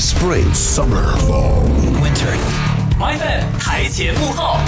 [0.00, 1.62] spring, summer, fall.
[2.02, 2.36] Winter.
[2.98, 4.58] MyFan 台前幕后。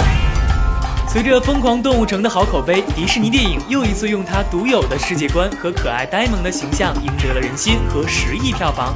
[1.07, 8.95] 随着《疯狂动物城》的好口碑，迪士尼电影又一次用它独有的世界观和可爱呆萌的形象赢得了人心和十亿票房。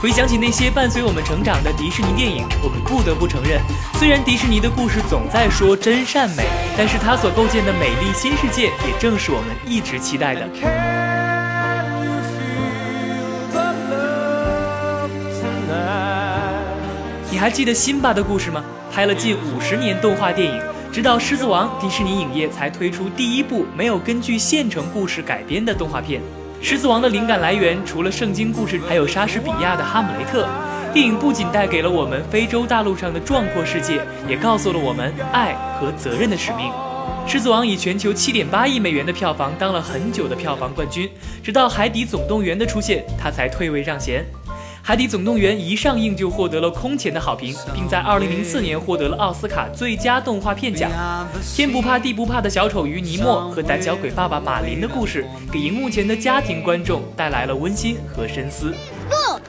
[0.00, 3.60] 回想起那些伴随我们成长的迪士尼电影，我们不得不承认，
[3.94, 6.44] 虽然迪士尼的故事总在说真善美，
[6.76, 10.97] 但是它所构建的美丽新世界，也正是我们一直期待的。
[17.38, 18.64] 你还记得辛巴的故事吗？
[18.92, 20.60] 拍了近五十年动画电影。
[20.92, 26.20] 直到《狮子王》，迪士尼影业才推出第一部没有根据现成故事改编的动画片。
[26.60, 30.46] 《狮子王》的灵感来源除了圣经故事，还有莎士比亚的《哈姆雷特》。
[30.92, 36.72] 电影不仅带给了我们非洲大陆上的壮阔世界，也告诉了我们爱和责任的使命。
[37.30, 41.08] 《狮子王》以全球七点八亿美元的票房当了很久的票房冠军，
[41.40, 44.24] 直到《海底总动员》的出现，它才退位让贤。
[44.88, 50.90] 《海底总动员》一上映就获得了空前的好评，并在2004年获得了奥斯卡最佳动画片奖。
[51.54, 58.72] 天不怕地不怕的小丑鱼尼莫和胆小鬼爸爸马林的故事，给荧幕前的家庭观众带来了温馨和深思。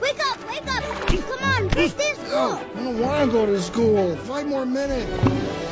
[0.01, 0.37] Wake up!
[0.51, 0.83] Wake up!
[1.07, 2.57] Come on, this school.
[2.75, 4.17] I don't want to go to school.
[4.27, 5.05] Five more minutes.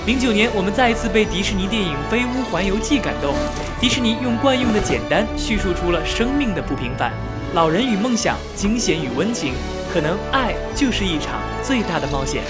[0.06, 3.36] 零九年，我们再一次被迪士尼电影《飞屋环游记》感动。
[3.82, 7.12] 迪士尼用惯用的简单叙述出了生命的不平凡。
[7.54, 9.54] 老人与梦想，惊险与温情，
[9.92, 12.44] 可能爱就是一场最大的冒险。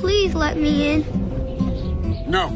[0.00, 1.04] Please let me in.
[2.26, 2.48] No.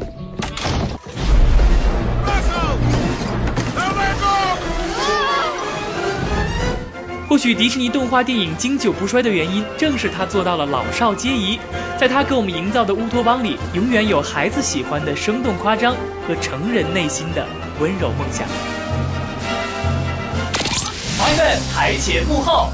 [7.29, 11.59] 或许迪士尼动画电影经久不衰的原因，正是它做到了老少皆宜。
[11.97, 15.95] 在它给我们营造的乌托邦里，永远有孩子喜欢的生动夸张
[16.27, 17.45] 和成人内心的
[17.79, 18.47] 温柔梦想。
[21.21, 22.69] Ivan 台前幕后。